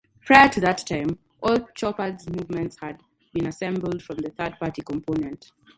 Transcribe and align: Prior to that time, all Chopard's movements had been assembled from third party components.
Prior 0.25 0.49
to 0.49 0.59
that 0.61 0.79
time, 0.79 1.19
all 1.43 1.59
Chopard's 1.75 2.27
movements 2.27 2.75
had 2.81 2.99
been 3.35 3.45
assembled 3.45 4.01
from 4.01 4.17
third 4.17 4.57
party 4.59 4.81
components. 4.81 5.51